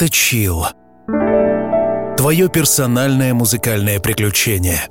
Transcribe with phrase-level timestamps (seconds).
[0.00, 0.64] Это Чил.
[2.16, 4.86] Твое персональное музыкальное приключение.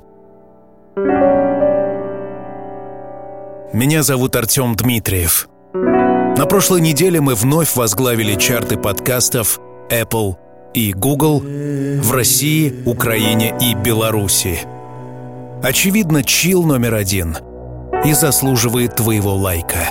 [3.72, 5.48] Меня зовут Артем Дмитриев.
[5.72, 9.58] На прошлой неделе мы вновь возглавили чарты подкастов
[9.88, 10.36] Apple
[10.74, 14.58] и Google в России, Украине и Беларуси.
[15.62, 17.38] Очевидно, чил номер один
[18.04, 19.88] и заслуживает твоего лайка.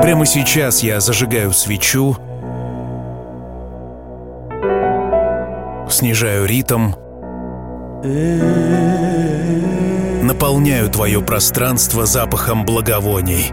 [0.00, 2.16] Прямо сейчас я зажигаю свечу,
[5.90, 6.92] снижаю ритм,
[10.22, 13.52] наполняю твое пространство запахом благовоний.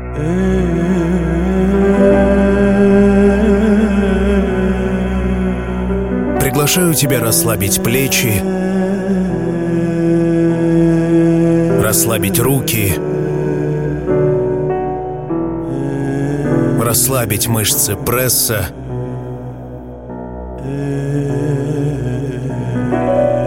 [6.40, 8.42] Приглашаю тебя расслабить плечи,
[11.84, 12.94] расслабить руки,
[16.90, 18.66] расслабить мышцы пресса,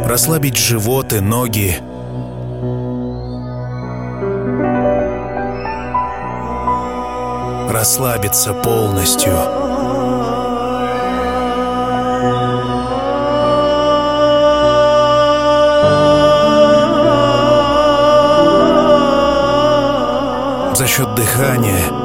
[0.09, 1.75] расслабить живот и ноги,
[7.69, 9.33] расслабиться полностью.
[20.77, 22.02] За счет дыхания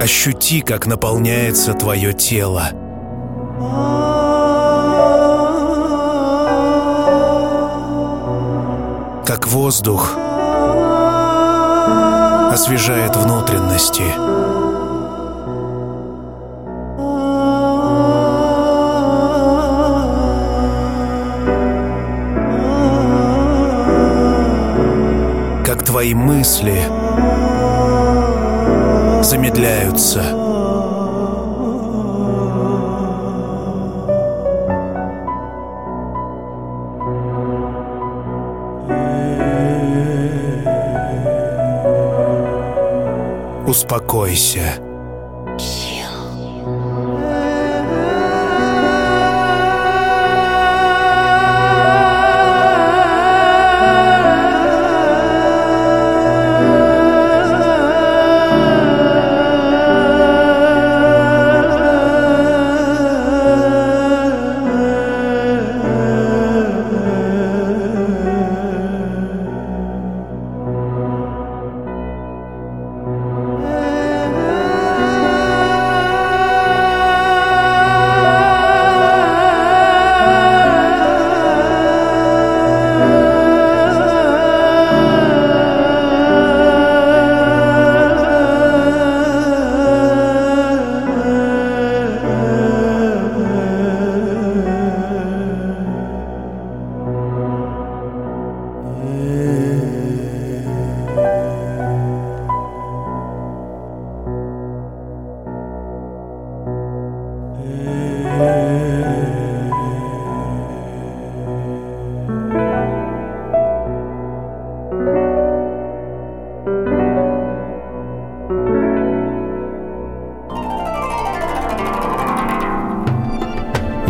[0.00, 2.70] ощути, как наполняется твое тело.
[9.26, 10.16] Как воздух
[12.52, 14.04] освежает внутренности.
[25.64, 26.84] Как твои мысли
[29.26, 30.22] замедляются.
[43.66, 44.85] Успокойся.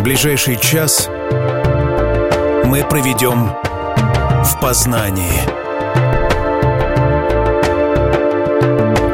[0.07, 1.09] Ближайший час
[2.63, 3.51] мы проведем
[4.41, 5.41] в познании,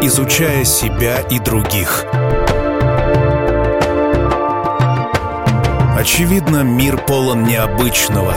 [0.06, 2.06] изучая себя и других.
[5.98, 8.36] Очевидно, мир полон необычного.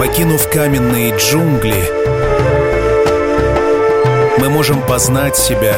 [0.00, 1.84] Покинув каменные джунгли,
[4.40, 5.76] мы можем познать себя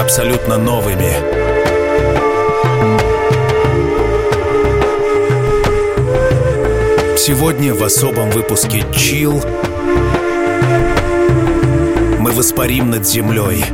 [0.00, 1.41] абсолютно новыми.
[7.24, 9.40] Сегодня в особом выпуске «Чил»
[12.18, 13.64] мы воспарим над землей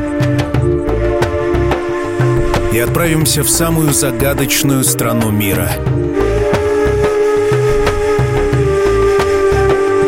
[2.75, 5.71] и отправимся в самую загадочную страну мира.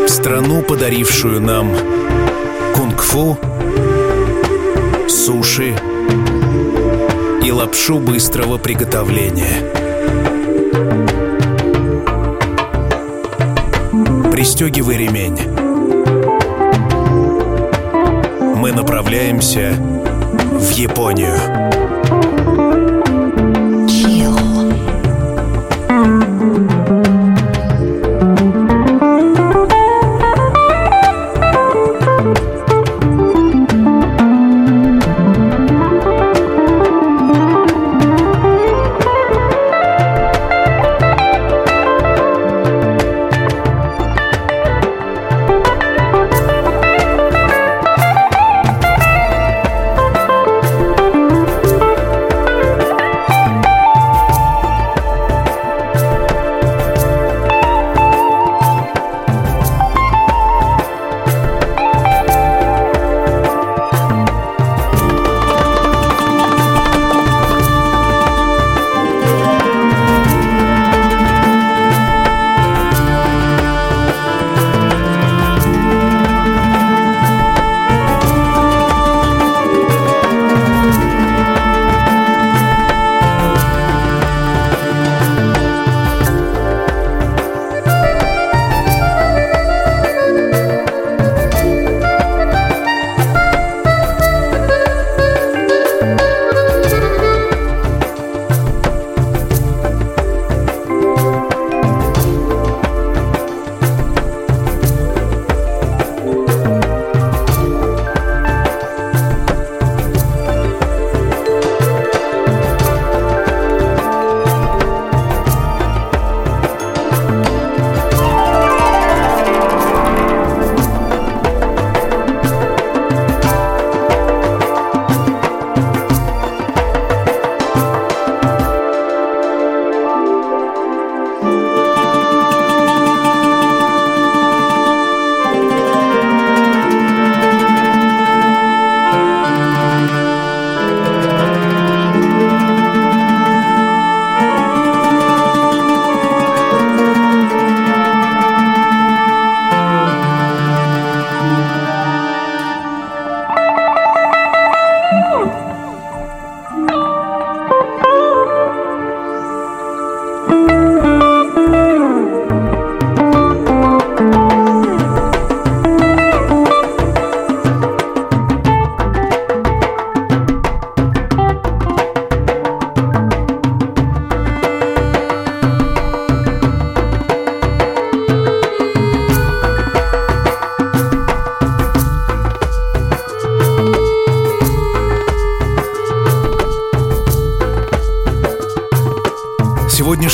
[0.04, 1.74] В страну, подарившую нам
[2.74, 3.38] кунг-фу,
[5.08, 5.74] суши
[7.42, 9.64] и лапшу быстрого приготовления–
[14.40, 15.36] Пристегивай ремень.
[18.56, 21.69] Мы направляемся в Японию.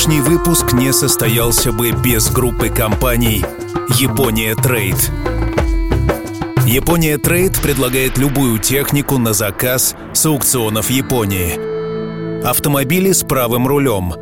[0.07, 3.43] Сегодняшний выпуск не состоялся бы без группы компаний
[3.99, 4.95] «Япония Трейд».
[6.65, 11.59] «Япония Трейд» предлагает любую технику на заказ с аукционов Японии.
[12.41, 14.13] Автомобили с правым рулем,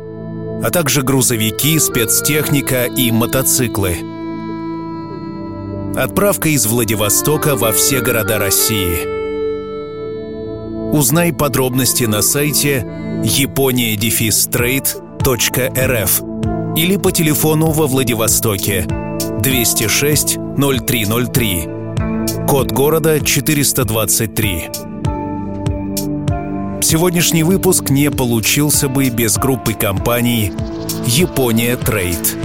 [0.60, 3.98] а также грузовики, спецтехника и мотоциклы.
[5.94, 9.06] Отправка из Владивостока во все города России.
[10.92, 12.84] Узнай подробности на сайте
[13.22, 16.22] япония-трейд.com рф
[16.76, 18.86] или по телефону во Владивостоке
[19.40, 21.68] 206 0303.
[22.46, 24.70] Код города 423.
[26.80, 30.52] Сегодняшний выпуск не получился бы без группы компаний
[31.06, 32.36] «Япония Трейд».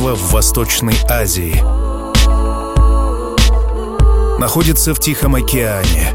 [0.00, 1.60] Государство в Восточной Азии.
[4.38, 6.12] Находится в Тихом океане.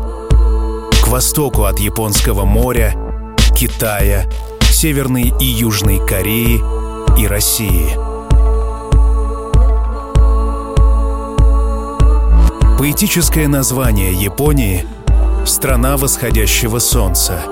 [1.03, 2.95] К востоку от Японского моря,
[3.55, 4.25] Китая,
[4.61, 6.61] Северной и Южной Кореи
[7.17, 7.95] и России.
[12.77, 14.85] Поэтическое название Японии—
[15.45, 17.43] страна восходящего солнца.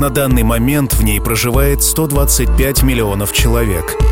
[0.00, 3.96] На данный момент в ней проживает 125 миллионов человек–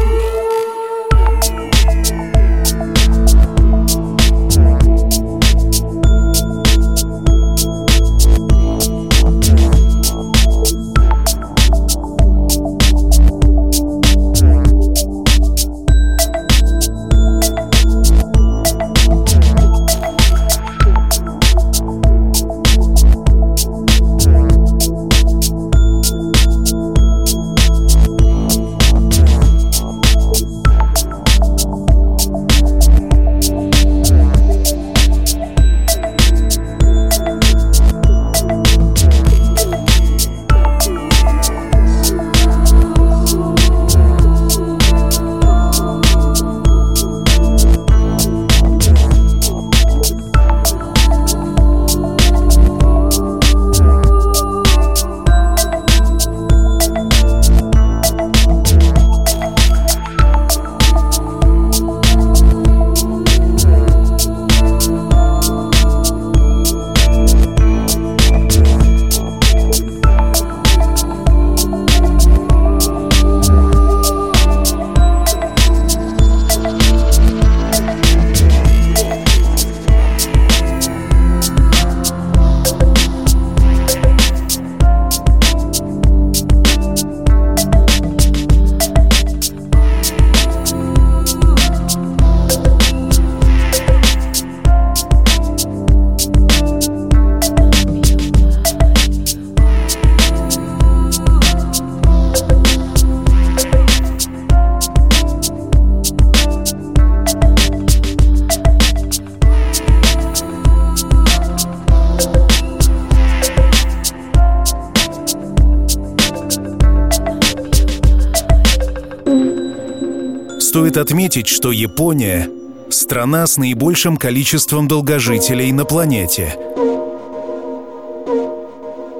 [121.64, 122.50] что Япония—
[122.90, 126.58] страна с наибольшим количеством долгожителей на планете.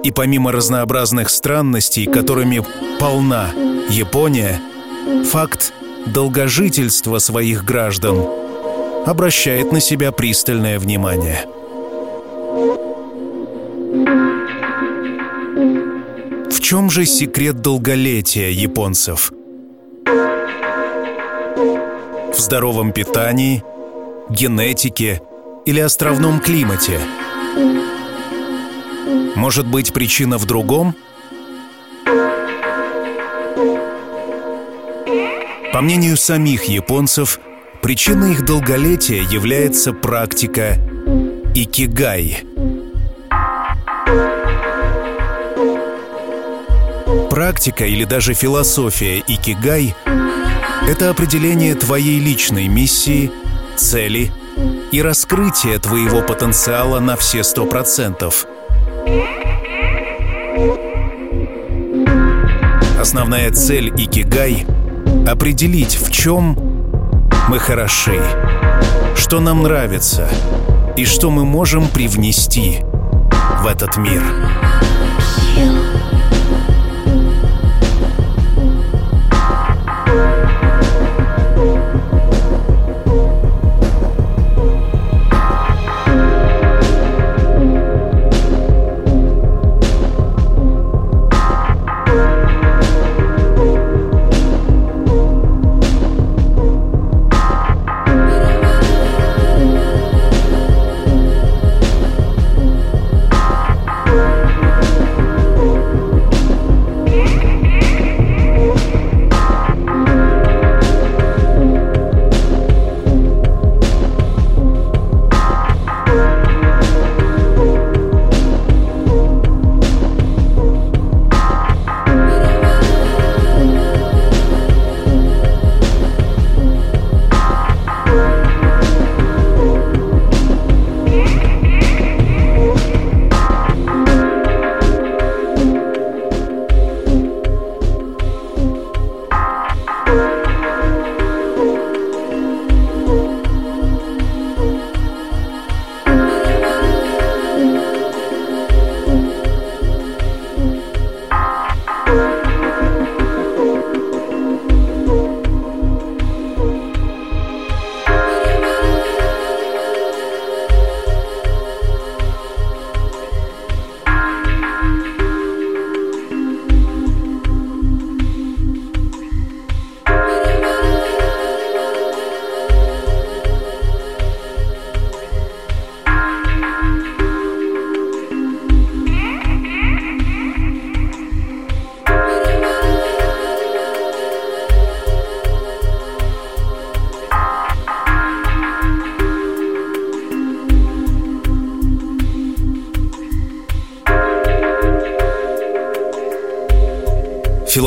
[0.02, 2.62] И помимо разнообразных странностей, которыми
[3.00, 3.50] полна
[3.88, 4.60] Япония,
[5.24, 5.72] факт
[6.04, 8.26] долгожительства своих граждан
[9.06, 11.46] обращает на себя пристальное внимание.
[16.50, 19.32] В чем же секрет долголетия японцев?
[22.34, 23.62] В здоровом питании,
[24.28, 25.22] генетике
[25.64, 26.98] или островном климате?
[29.36, 30.96] Может быть, причина в другом?
[35.72, 37.38] По мнению самих японцев,
[37.82, 40.76] причиной их долголетия является практика
[41.54, 42.42] икигай.
[47.30, 49.94] Практика или даже философия икигай—
[50.88, 53.30] это определение твоей личной миссии,
[53.76, 54.32] цели
[54.92, 58.46] и раскрытие твоего потенциала на все сто процентов.
[63.00, 64.66] Основная цель икигай—
[65.26, 66.56] определить, в чем
[67.48, 68.20] мы хороши,
[69.16, 70.28] что нам нравится
[70.96, 72.80] и что мы можем привнести
[73.62, 74.22] в этот мир.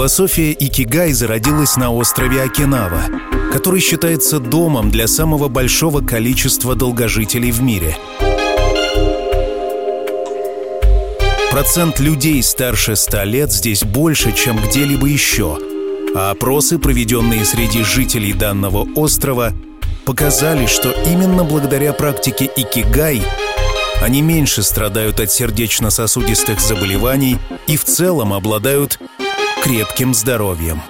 [0.08, 3.02] Философия икигай зародилась на острове Окинава,
[3.52, 7.98] который считается домом для самого большого количества долгожителей в мире.
[11.52, 15.60] Процент людей старше 100 лет здесь больше, чем где-либо еще,
[16.16, 19.52] а опросы, проведенные среди жителей данного острова,
[20.06, 23.22] показали, что именно благодаря практике икигай
[24.02, 29.00] они меньше страдают от сердечно-сосудистых заболеваний и в целом обладают
[29.62, 30.82] крепким здоровьем.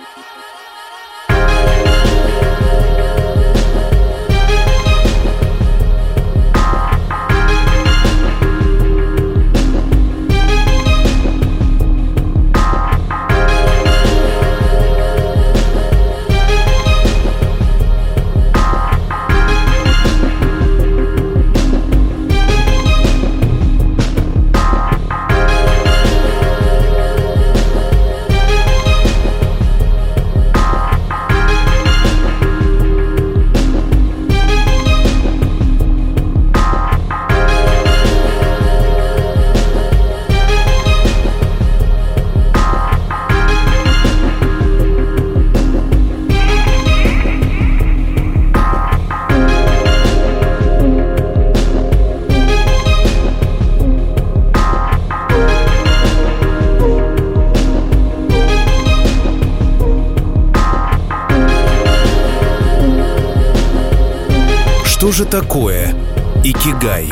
[65.18, 65.96] Же такое
[66.44, 67.10] икигай?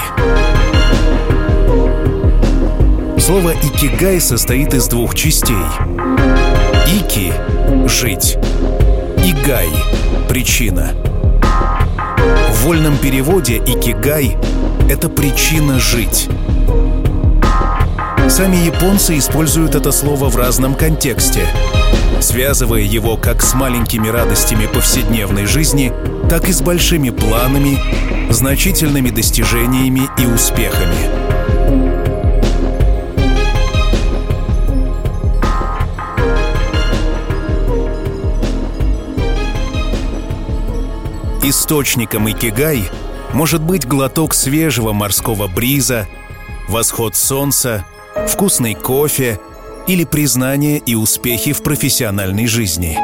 [3.20, 5.56] Слово «икигай» состоит из двух частей.
[6.88, 7.34] «Ики»—
[7.88, 8.38] «жить»,
[9.24, 9.70] Игай–
[10.30, 10.91] причина.
[12.52, 14.38] В вольном переводе икигай–
[14.88, 16.30] это причина жить.
[18.30, 21.48] Сами японцы используют это слово в разном контексте,
[22.22, 25.94] связывая его как с маленькими радостями повседневной жизни,
[26.30, 27.80] так и с большими планами,
[28.32, 31.36] значительными достижениями и успехами.
[41.48, 42.89] Источником икигай
[43.34, 46.08] может быть глоток свежего морского бриза,
[46.68, 47.86] восход солнца,
[48.28, 49.39] вкусный кофе
[49.88, 52.98] или признание и успехи в профессиональной жизни.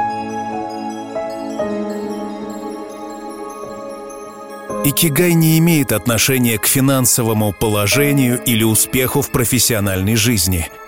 [4.84, 10.68] Икигай не имеет отношения к финансовому положению или успеху в профессиональной жизни–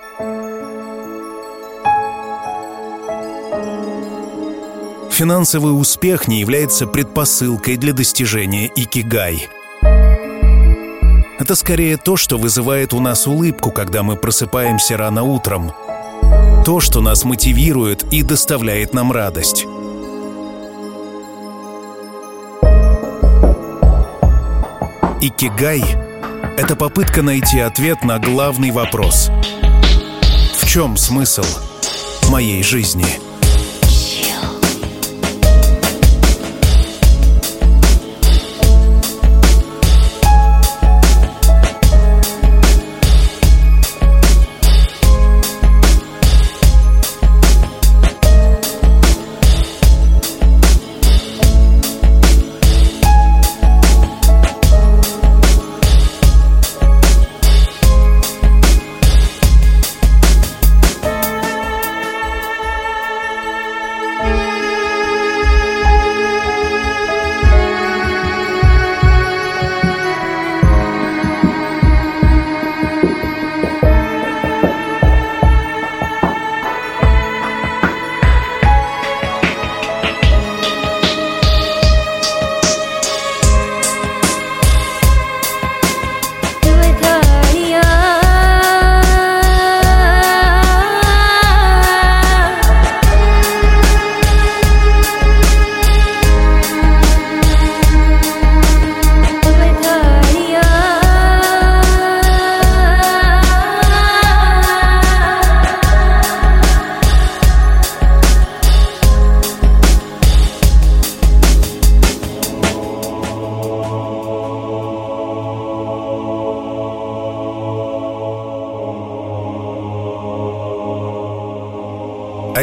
[5.14, 9.48] финансовый успех не является предпосылкой для достижения икигай.
[11.44, 15.72] Это скорее то, что вызывает у нас улыбку, когда мы просыпаемся рано утром.
[16.64, 19.66] То, что нас мотивирует и доставляет нам радость.
[25.20, 25.84] Икигай—
[26.56, 29.28] это попытка найти ответ на главный вопрос.
[30.56, 31.44] В чем смысл
[32.30, 33.04] моей жизни?—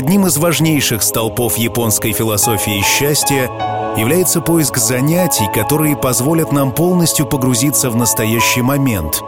[0.01, 3.51] Одним из важнейших столпов японской философии счастья
[3.95, 9.21] является поиск занятий, которые позволят нам полностью погрузиться в настоящий момент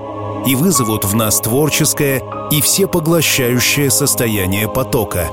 [0.47, 5.27] и вызовут в нас творческое и всепоглощающее состояние потока.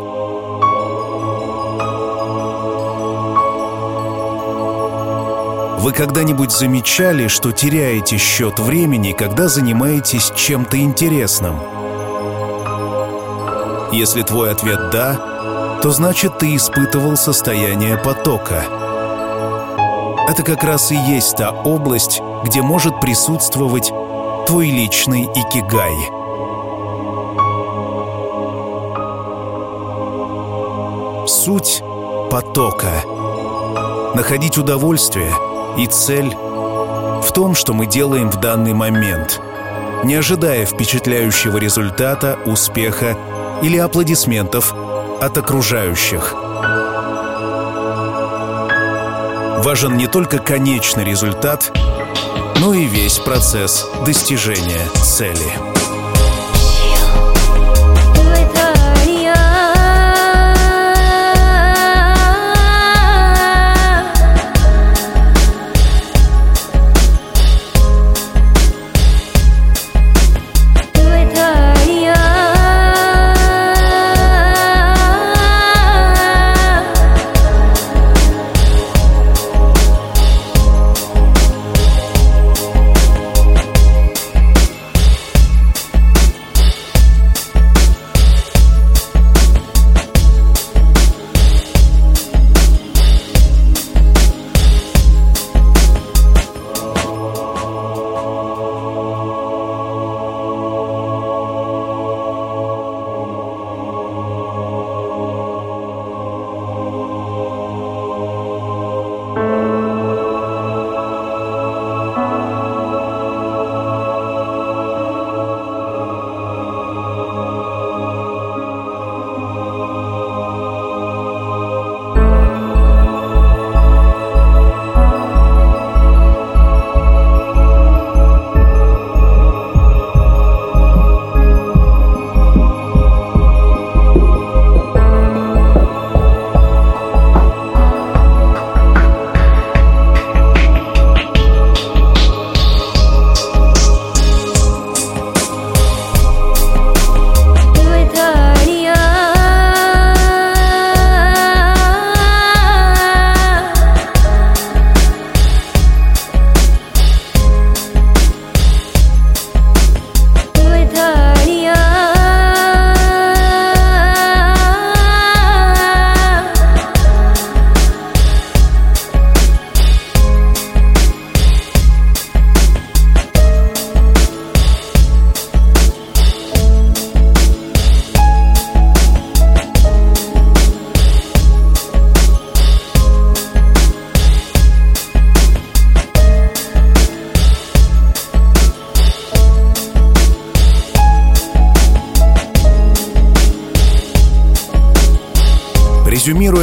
[5.80, 11.58] Вы когда-нибудь замечали, что теряете счет времени, когда занимаетесь чем-то интересным–
[13.92, 15.29] если твой ответ «да»,
[15.82, 18.64] то значит ты испытывал состояние потока.
[20.28, 23.90] Это как раз и есть та область, где может присутствовать
[24.46, 25.94] твой личный икигай.
[31.26, 31.82] Суть
[32.30, 32.90] потока.
[34.14, 35.32] Находить удовольствие
[35.78, 39.40] и цель в том, что мы делаем в данный момент,
[40.04, 43.16] не ожидая впечатляющего результата, успеха
[43.62, 44.74] или аплодисментов
[45.20, 46.34] от окружающих.
[49.62, 51.70] Важен не только конечный результат,
[52.60, 55.69] но и весь процесс достижения цели.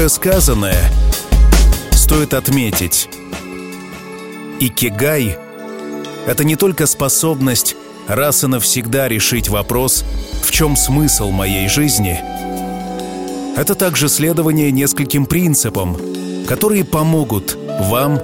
[0.08, 0.90] Сказанное,
[1.92, 3.10] стоит отметить,
[4.60, 5.38] икигай—
[6.28, 7.76] это не только способность
[8.08, 10.06] раз и навсегда решить вопрос,
[10.44, 12.22] в чем смысл моей жизни.
[13.58, 15.98] Это также следование нескольким принципам,
[16.48, 18.20] которые помогут вам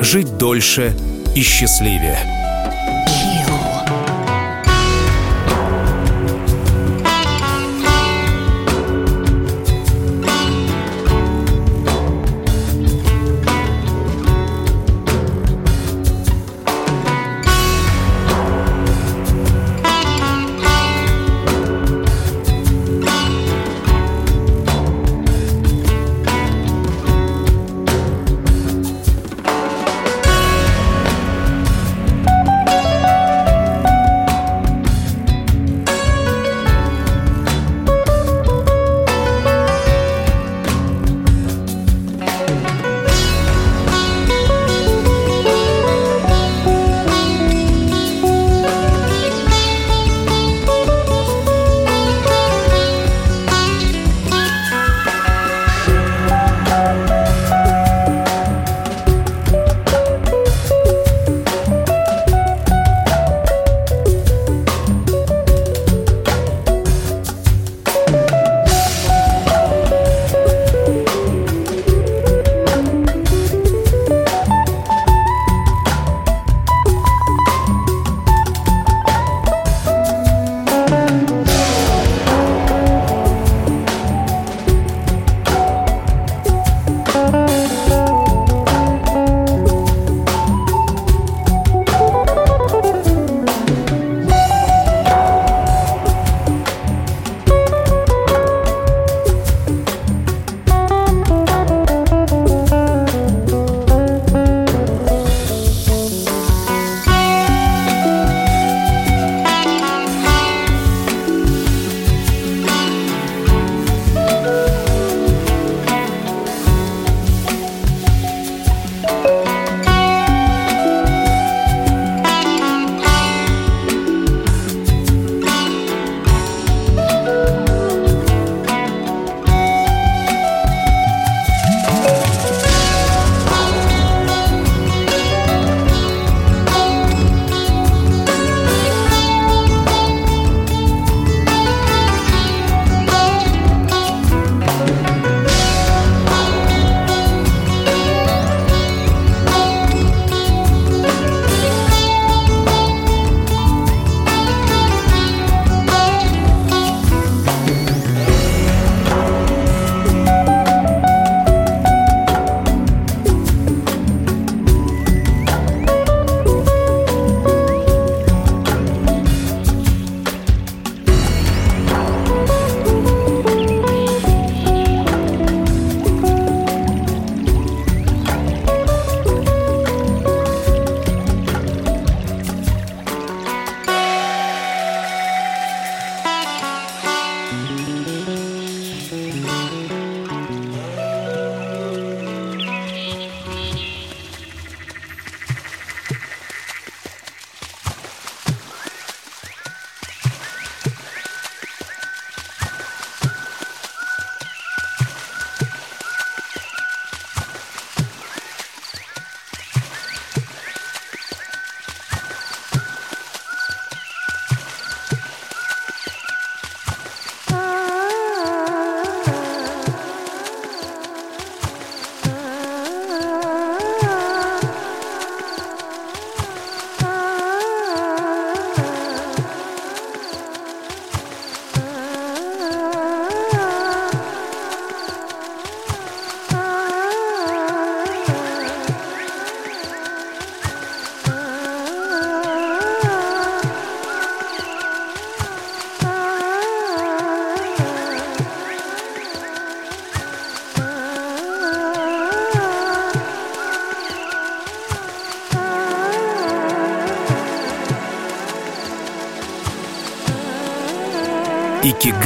[0.00, 0.96] жить дольше
[1.34, 2.35] и счастливее.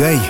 [0.00, 0.20] Икигай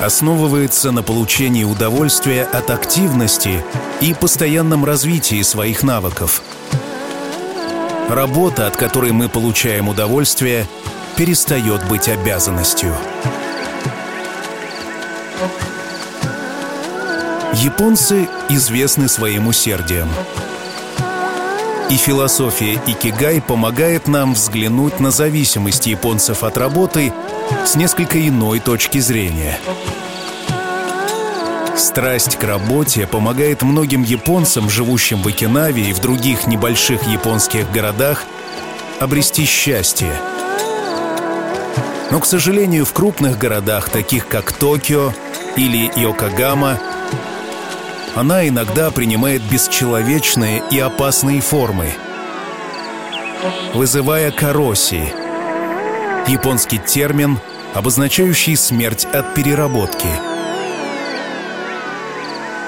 [0.00, 3.62] основывается на получении удовольствия от активности
[4.00, 6.42] и постоянном развитии своих навыков.
[8.08, 10.66] Работа, от которой мы получаем удовольствие,
[11.18, 12.96] перестает быть обязанностью.
[17.52, 20.08] Японцы известны своим усердием.
[21.90, 27.12] И философия Икигай помогает нам взглянуть на зависимость японцев от работы
[27.64, 29.58] с несколько иной точки зрения.
[31.76, 38.24] Страсть к работе помогает многим японцам, живущим в Окинаве и в других небольших японских городах,
[39.00, 40.12] обрести счастье.
[42.10, 45.12] Но, к сожалению, в крупных городах, таких как Токио
[45.56, 46.78] или Йокогама,
[48.14, 51.92] она иногда принимает бесчеловечные и опасные формы,
[53.74, 55.14] вызывая кароси,
[56.30, 57.38] японский термин,
[57.74, 60.08] обозначающий смерть от переработки.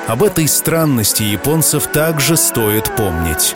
[0.09, 3.55] Об этой странности японцев также стоит помнить.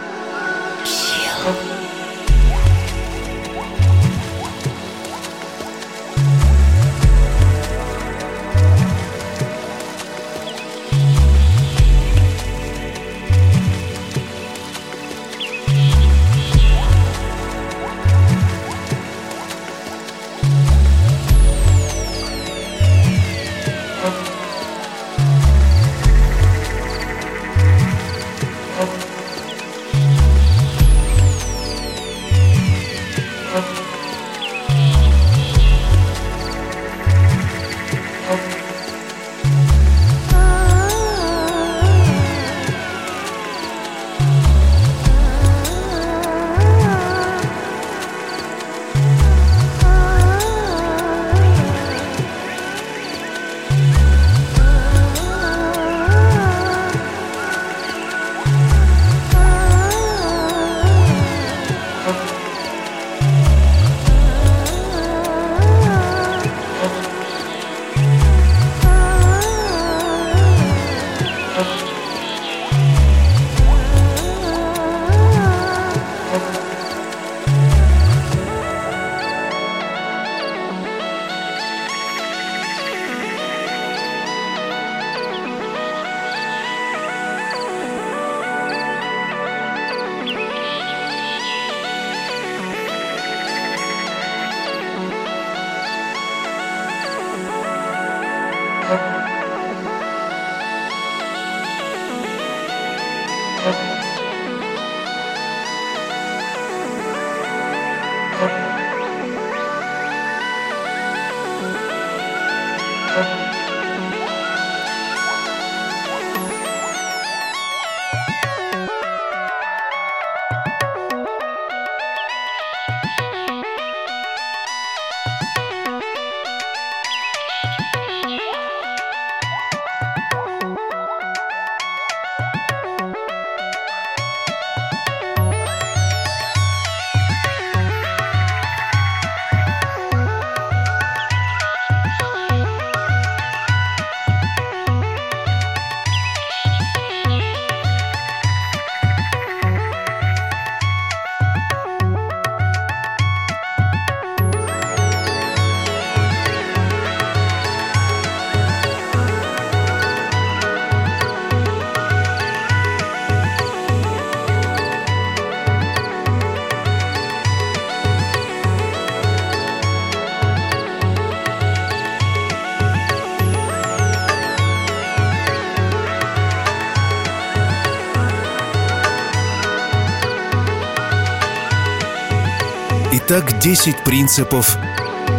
[183.38, 184.78] Итак, 10 принципов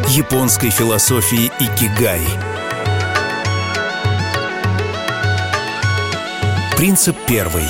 [0.10, 2.22] японской философии Икигай.
[6.76, 7.66] Принцип первый.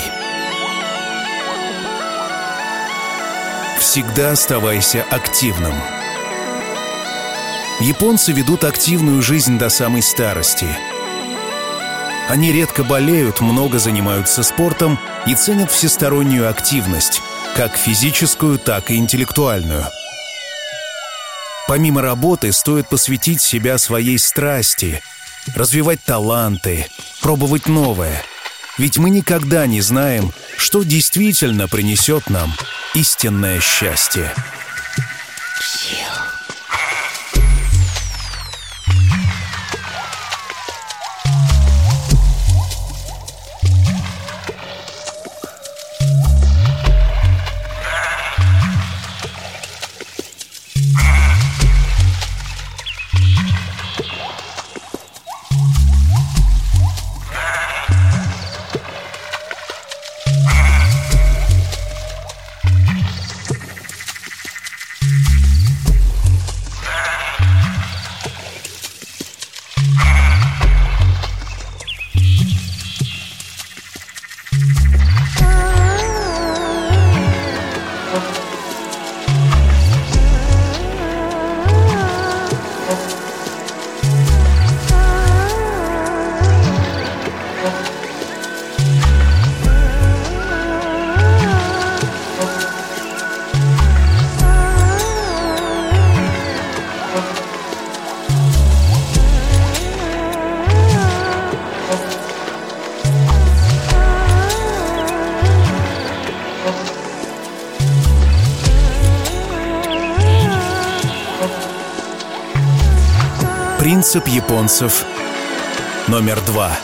[3.78, 5.72] Всегда оставайся активным.
[7.80, 10.66] Японцы ведут активную жизнь до самой старости.
[12.28, 17.22] Они редко болеют, много занимаются спортом и ценят всестороннюю активность,
[17.56, 19.86] как физическую, так и интеллектуальную–
[21.68, 25.02] Помимо работы стоит посвятить себя своей страсти,
[25.54, 26.86] развивать таланты,
[27.20, 28.22] пробовать новое.
[28.78, 32.54] Ведь мы никогда не знаем, что действительно принесет нам
[32.94, 34.32] истинное счастье.
[114.48, 115.04] Японцев
[116.06, 116.78] номер два.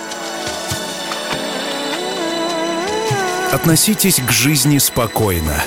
[3.52, 5.64] Относитесь к жизни спокойно.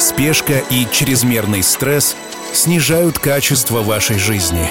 [0.00, 2.16] Спешка и чрезмерный стресс
[2.52, 4.68] снижают качество вашей жизни.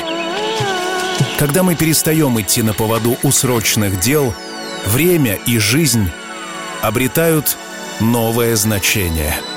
[1.39, 4.35] Когда мы перестаем идти на поводу у срочных дел,
[4.85, 6.11] время и жизнь
[6.81, 7.57] обретают
[8.01, 9.33] новое значение–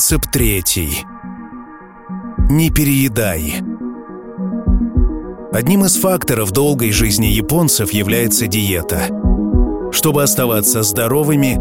[0.00, 1.04] Принцип третий.
[2.48, 3.56] Не переедай.
[5.52, 9.08] Одним из факторов долгой жизни японцев является диета.
[9.92, 11.58] Чтобы оставаться здоровыми,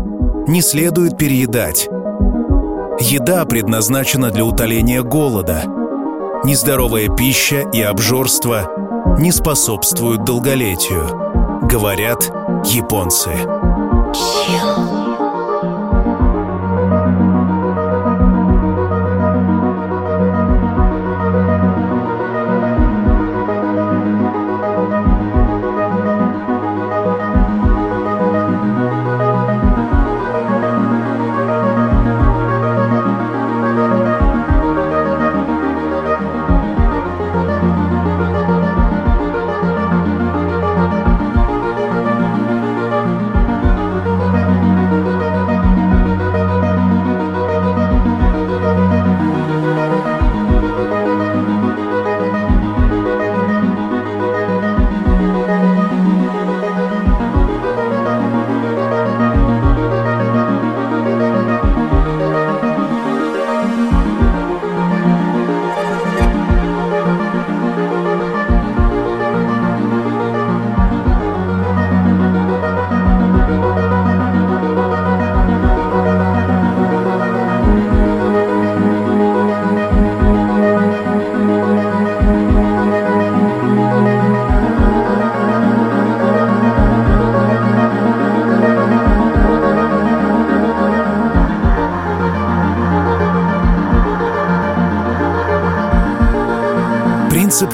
[0.49, 1.89] не следует переедать.
[3.01, 5.65] Еда предназначена для утоления голода.
[6.45, 11.09] Нездоровая пища и обжорство не способствуют долголетию,
[11.67, 12.31] говорят
[12.63, 13.31] японцы.
[14.13, 14.78] Chill.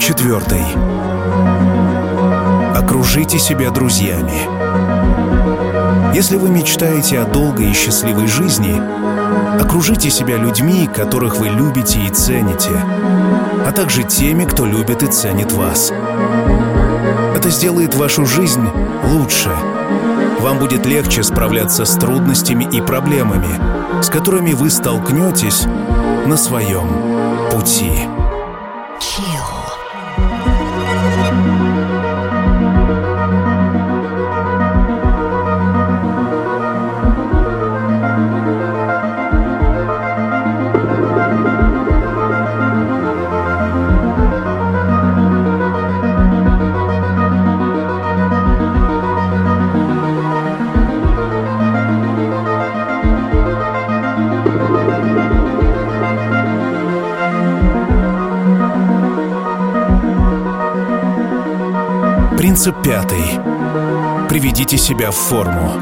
[0.05, 0.61] Четвертый.
[2.75, 4.39] Окружите себя друзьями.
[6.13, 8.79] Если вы мечтаете о долгой и счастливой жизни,
[9.59, 12.69] окружите себя людьми, которых вы любите и цените,
[13.65, 15.91] а также теми, кто любит и ценит вас.
[17.35, 18.69] Это сделает вашу жизнь
[19.05, 19.49] лучше.
[20.39, 25.65] Вам будет легче справляться с трудностями и проблемами, с которыми вы столкнетесь
[26.27, 28.07] на своем пути.
[62.65, 63.23] Принцип пятый.
[64.27, 65.73] Приведите себя в форму.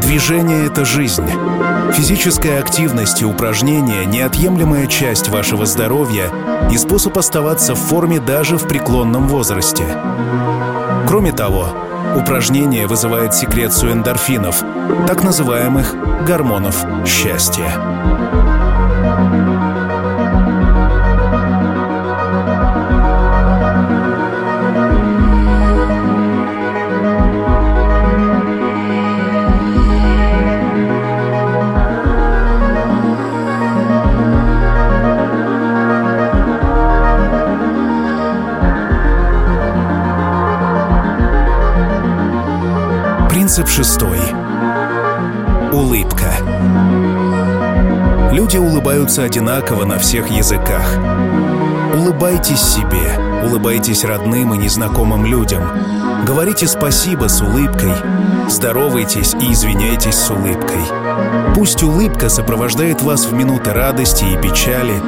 [0.00, 1.28] Движение— это жизнь.
[1.92, 6.30] Физическая активность и упражнения— неотъемлемая часть вашего здоровья
[6.70, 9.82] и способ оставаться в форме даже в преклонном возрасте.
[11.08, 11.66] Кроме того,
[12.14, 14.62] упражнение вызывает секрецию эндорфинов,
[15.08, 18.55] так называемых гормонов счастья.
[43.56, 44.20] Принцип шестой.
[45.72, 46.30] Улыбка.
[48.30, 50.98] Люди улыбаются одинаково на всех языках.
[51.94, 55.62] Улыбайтесь себе, улыбайтесь родным и незнакомым людям.
[56.26, 57.94] Говорите спасибо с улыбкой,
[58.50, 60.84] здоровайтесь и извиняйтесь с улыбкой.
[61.54, 65.00] Пусть улыбка сопровождает вас в минуты радости и печали,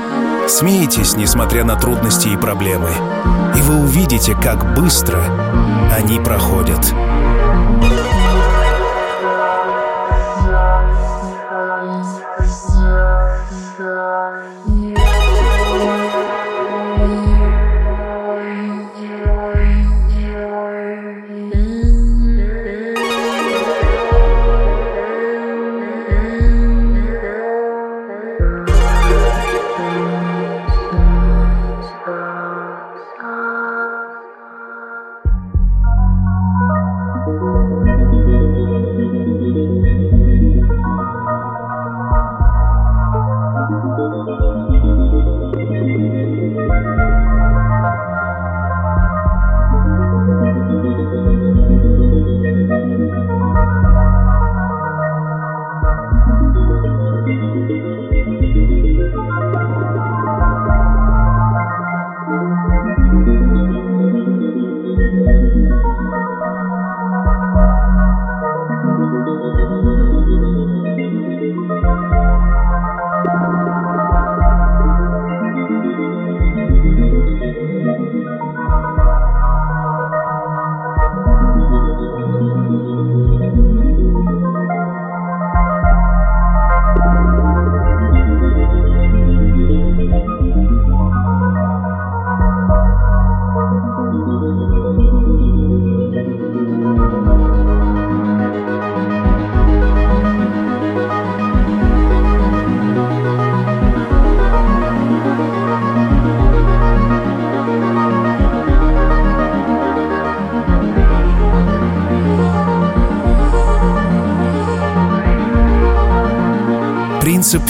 [0.49, 2.89] Смейтесь, несмотря на трудности и проблемы.
[3.59, 5.23] И вы увидите, как быстро
[5.95, 6.95] они проходят.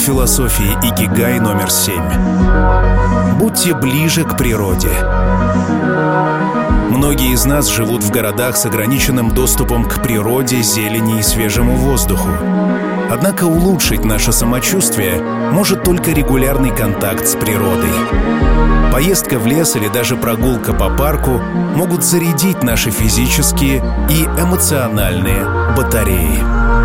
[0.08, 2.02] Философии Икигай номер семь.
[3.38, 4.88] Будьте ближе к природе.
[6.88, 12.30] Многие из нас живут в городах с ограниченным доступом к природе, зелени и свежему воздуху.
[13.10, 15.20] Однако улучшить наше самочувствие
[15.52, 17.92] может только регулярный контакт с природой.
[18.90, 21.38] Поездка в лес или даже прогулка по парку
[21.76, 25.44] могут зарядить наши физические и эмоциональные
[25.76, 26.77] батареи.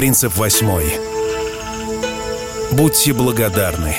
[0.00, 0.94] Принцип восьмой.
[2.70, 3.94] Будьте благодарны.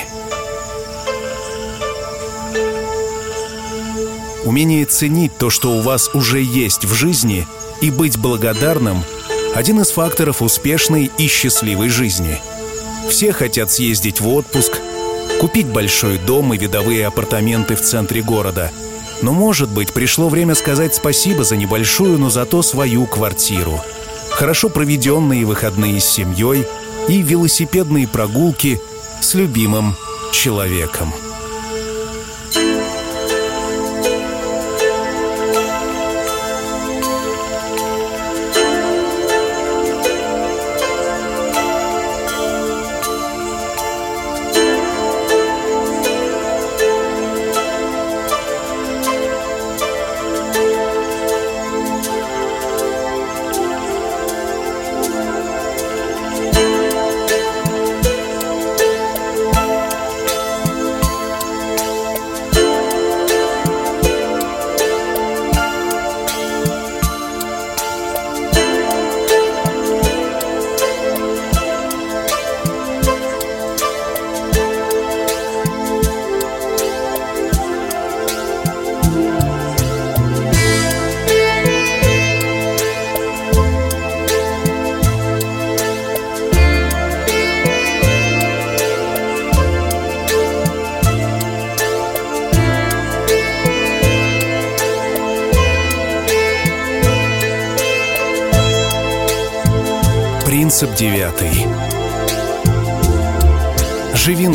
[4.44, 7.46] Умение ценить то, что у вас уже есть в жизни,
[7.80, 9.04] и быть благодарным–
[9.54, 12.40] один из факторов успешной и счастливой жизни.
[13.08, 14.80] Все хотят съездить в отпуск,
[15.38, 18.72] купить большой дом и видовые апартаменты в центре города.
[19.22, 23.80] Но, может быть, пришло время сказать спасибо за небольшую, но зато свою квартиру–
[24.34, 26.66] хорошо проведенные выходные с семьей
[27.08, 28.80] и велосипедные прогулки
[29.20, 29.96] с любимым
[30.32, 31.12] человеком.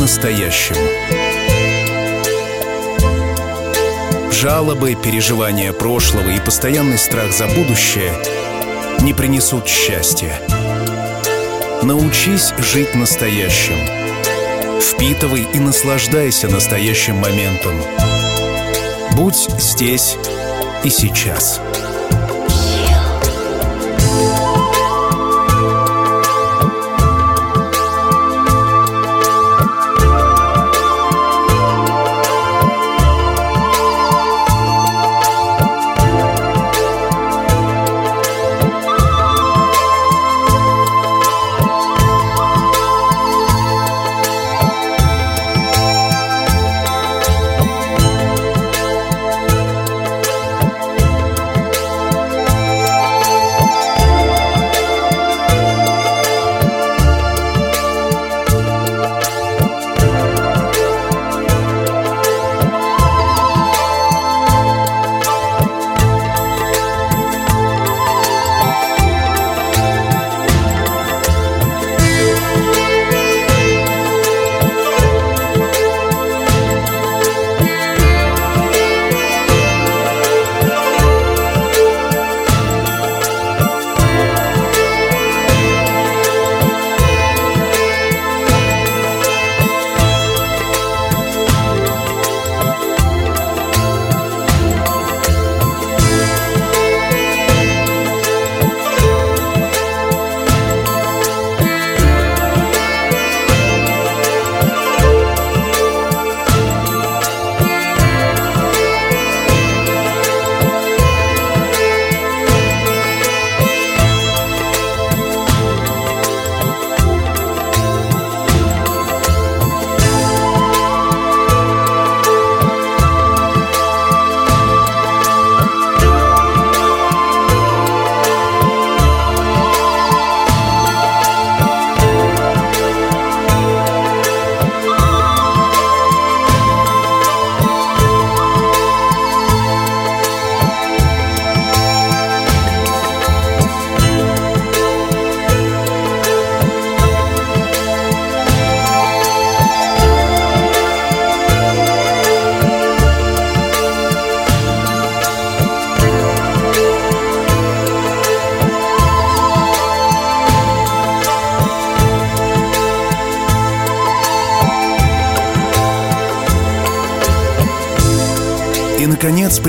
[0.08, 0.76] Живи настоящим.
[4.32, 8.12] Жалобы, переживания прошлого и постоянный страх за будущее
[9.02, 10.40] не принесут счастья.
[11.82, 13.76] Научись жить настоящим.
[14.80, 17.74] Впитывай и наслаждайся настоящим моментом.
[19.14, 20.16] Будь здесь
[20.84, 21.60] и сейчас.
[21.60, 21.97] наконец,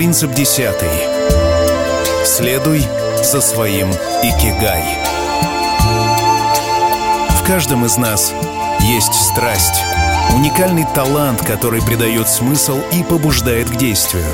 [0.09, 0.89] принцип десятый.
[2.25, 2.83] Следуй
[3.23, 3.91] за своим
[4.23, 4.83] икигай.
[7.39, 8.33] В каждом из нас
[8.79, 9.83] есть страсть,
[10.35, 14.25] уникальный талант, который придает смысл и побуждает к действию.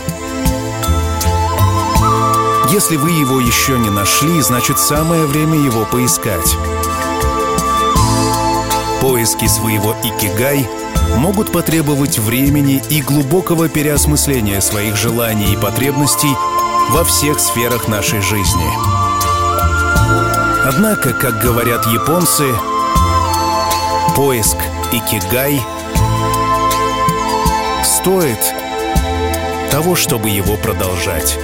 [2.69, 6.55] Если вы его еще не нашли, значит самое время его поискать.
[9.01, 10.65] Поиски своего икигай
[11.18, 16.36] могут потребовать времени и глубокого переосмысления своих желаний и потребностей
[16.91, 18.70] во всех сферах нашей жизни.
[20.66, 22.45] Однако, как говорят японцы,
[24.16, 24.58] поиск
[24.91, 25.62] икигай
[27.84, 28.53] стоит
[29.72, 31.38] того, чтобы его продолжать.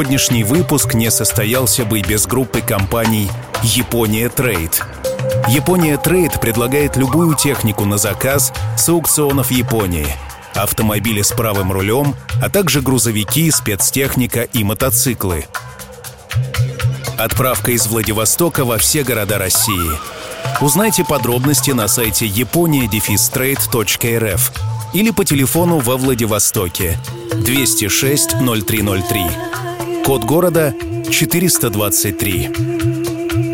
[0.00, 3.30] Сегодняшний выпуск не состоялся бы без группы компаний
[3.62, 4.82] «Япония Трейд».
[5.46, 10.06] «Япония Трейд» предлагает любую технику на заказ с аукционов Японии,
[10.54, 15.44] автомобили с правым рулем, а также грузовики, спецтехника и мотоциклы.
[17.18, 19.90] Отправка из Владивостока во все города России.
[20.62, 24.52] Узнайте подробности на сайте япония-трейд.рф
[24.94, 26.98] или по телефону во Владивостоке
[27.34, 29.69] 206 0303.
[30.04, 30.74] Код города
[31.10, 32.50] 423.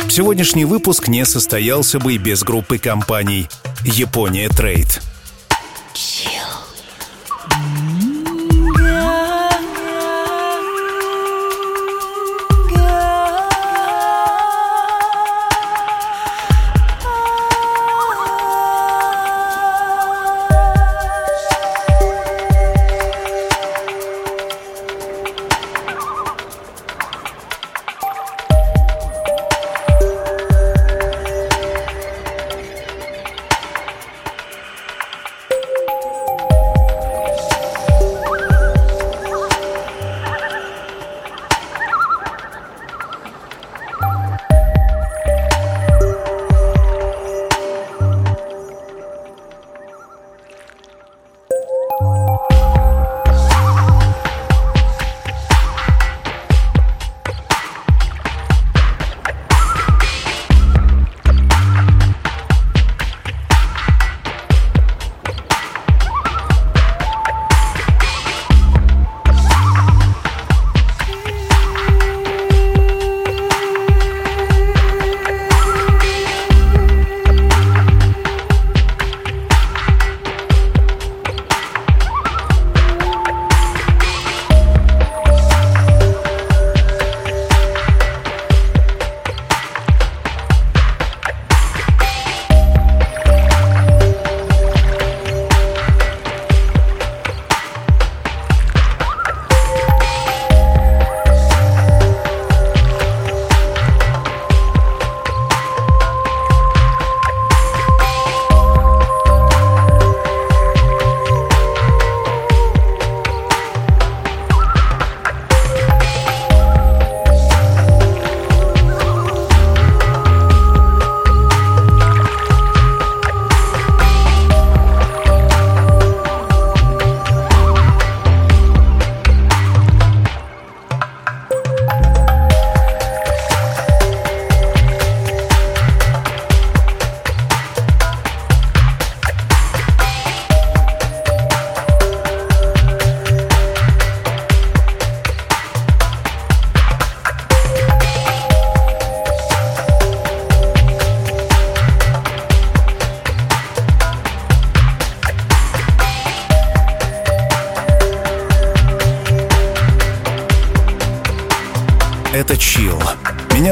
[0.08, 3.48] Сегодняшний выпуск не состоялся бы и без группы компаний
[3.84, 5.05] «Япония Трейд».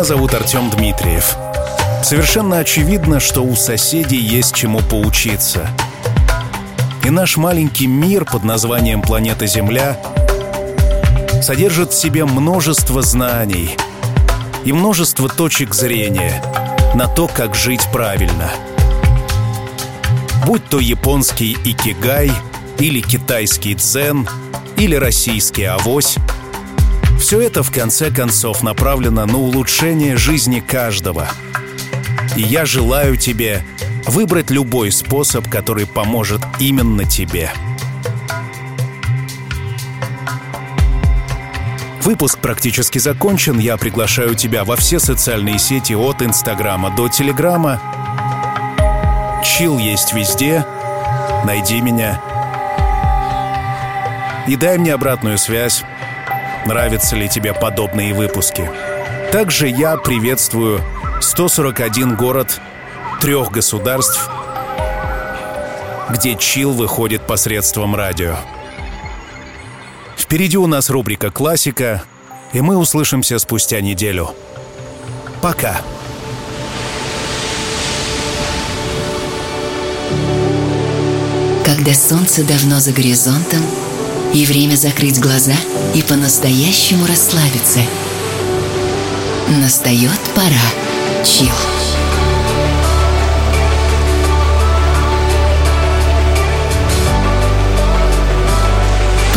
[0.04, 1.34] Зовут Артем Дмитриев.
[2.02, 5.66] Совершенно очевидно, что у соседей есть чему поучиться.
[7.06, 9.96] И наш маленький мир под названием планета Земля
[11.40, 13.78] содержит в себе множество знаний
[14.66, 16.42] и множество точек зрения
[16.94, 18.50] на то, как жить правильно.
[20.44, 22.30] Будь то японский икигай,
[22.78, 24.28] или китайский дзен,
[24.76, 26.18] или российский авось,
[27.24, 31.26] все это в конце концов направлено на улучшение жизни каждого.
[32.36, 33.64] И я желаю тебе
[34.04, 37.50] выбрать любой способ, который поможет именно тебе.
[42.02, 43.58] Выпуск практически закончен.
[43.58, 47.80] Я приглашаю тебя во все социальные сети от Инстаграма до Телеграма.
[49.42, 50.66] Чил есть везде.
[51.46, 52.20] Найди меня.
[54.46, 55.84] И дай мне обратную связь.
[56.66, 58.70] Нравятся ли тебе подобные выпуски?
[59.30, 60.80] Также я приветствую
[61.20, 62.58] 141 город
[63.20, 64.30] трех государств,
[66.08, 68.36] где чил выходит посредством радио.
[70.16, 72.02] Впереди у нас рубрика «Классика»,
[72.54, 74.30] и мы услышимся спустя неделю.
[75.42, 75.82] Пока.
[81.64, 83.60] Когда солнце давно за горизонтом,
[84.34, 85.56] и время закрыть глаза
[85.94, 87.80] и по-настоящему расслабиться.
[89.48, 91.24] Настает пора.
[91.24, 91.54] Чил.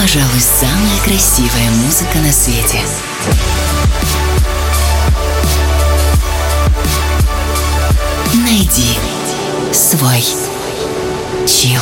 [0.07, 2.79] пожалуй, самая красивая музыка на свете.
[8.33, 8.97] Найди
[9.73, 10.23] свой
[11.45, 11.81] чил.